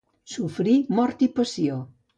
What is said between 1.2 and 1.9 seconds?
i passió.